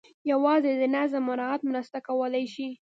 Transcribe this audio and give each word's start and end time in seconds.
یوازې 0.31 0.71
د 0.81 0.83
نظم 0.95 1.21
مراعات 1.29 1.61
مرسته 1.69 1.97
کولای 2.07 2.45
شي. 2.53 2.67